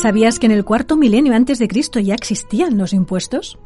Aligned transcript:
¿Sabías 0.00 0.38
que 0.38 0.46
en 0.46 0.52
el 0.52 0.64
cuarto 0.64 0.96
milenio 0.96 1.34
antes 1.34 1.58
de 1.58 1.68
Cristo 1.68 2.00
ya 2.00 2.14
existían 2.14 2.78
los 2.78 2.94
impuestos? 2.94 3.58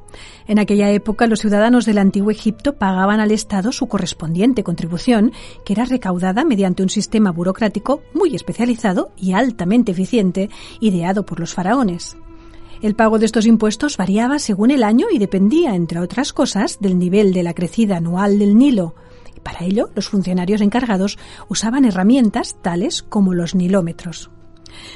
En 0.48 0.58
aquella 0.58 0.90
época 0.90 1.28
los 1.28 1.38
ciudadanos 1.38 1.86
del 1.86 1.98
antiguo 1.98 2.32
Egipto 2.32 2.74
pagaban 2.74 3.20
al 3.20 3.30
Estado 3.30 3.70
su 3.70 3.86
correspondiente 3.86 4.64
contribución, 4.64 5.30
que 5.64 5.74
era 5.74 5.84
recaudada 5.84 6.44
mediante 6.44 6.82
un 6.82 6.88
sistema 6.88 7.30
burocrático 7.30 8.02
muy 8.14 8.34
especializado 8.34 9.12
y 9.16 9.30
altamente 9.30 9.92
eficiente, 9.92 10.50
ideado 10.80 11.24
por 11.24 11.38
los 11.38 11.54
faraones. 11.54 12.16
El 12.82 12.96
pago 12.96 13.20
de 13.20 13.26
estos 13.26 13.46
impuestos 13.46 13.96
variaba 13.96 14.40
según 14.40 14.72
el 14.72 14.82
año 14.82 15.06
y 15.12 15.18
dependía, 15.18 15.76
entre 15.76 16.00
otras 16.00 16.32
cosas, 16.32 16.78
del 16.80 16.98
nivel 16.98 17.32
de 17.32 17.44
la 17.44 17.54
crecida 17.54 17.98
anual 17.98 18.40
del 18.40 18.58
Nilo. 18.58 18.96
Para 19.44 19.62
ello, 19.62 19.90
los 19.94 20.08
funcionarios 20.08 20.62
encargados 20.62 21.16
usaban 21.48 21.84
herramientas 21.84 22.56
tales 22.60 23.04
como 23.04 23.34
los 23.34 23.54
nilómetros. 23.54 24.30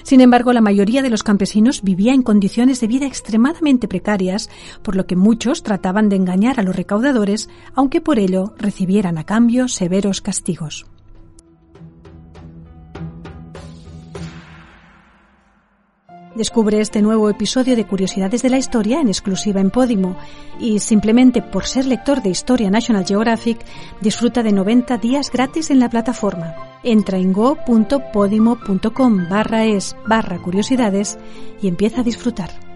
Sin 0.03 0.21
embargo, 0.21 0.53
la 0.53 0.61
mayoría 0.61 1.03
de 1.03 1.11
los 1.11 1.23
campesinos 1.23 1.83
vivía 1.83 2.15
en 2.15 2.23
condiciones 2.23 2.81
de 2.81 2.87
vida 2.87 3.07
extremadamente 3.07 3.89
precarias, 3.89 4.51
por 4.83 4.97
lo 4.97 5.07
que 5.07 5.17
muchos 5.17 5.63
trataban 5.63 6.09
de 6.09 6.17
engañar 6.17 6.59
a 6.59 6.63
los 6.63 6.77
recaudadores, 6.77 7.49
aunque 7.75 8.01
por 8.01 8.19
ello 8.19 8.55
recibieran 8.59 9.19
a 9.19 9.25
cambio 9.25 9.69
severos 9.69 10.21
castigos. 10.21 10.87
Descubre 16.39 16.81
este 16.81 17.03
nuevo 17.03 17.29
episodio 17.29 17.75
de 17.75 17.85
Curiosidades 17.85 18.43
de 18.43 18.51
la 18.51 18.59
Historia 18.59 19.01
en 19.01 19.09
exclusiva 19.09 19.61
en 19.61 19.71
Podimo 19.71 20.17
y 20.61 20.79
simplemente 20.79 21.43
por 21.43 21.67
ser 21.67 21.85
lector 21.85 22.23
de 22.23 22.31
Historia 22.31 22.71
National 22.71 23.05
Geographic 23.05 23.59
disfruta 24.01 24.45
de 24.45 24.53
90 24.53 24.99
días 24.99 25.33
gratis 25.33 25.73
en 25.73 25.81
la 25.81 25.91
plataforma. 25.91 26.68
Entra 26.83 27.19
en 27.19 27.33
go.podimo.com 27.33 29.29
barra 29.29 29.65
es 29.65 29.97
barra 30.07 30.39
curiosidades 30.39 31.19
y 31.61 31.69
empieza 31.69 32.01
a 32.01 32.05
disfrutar. 32.05 32.68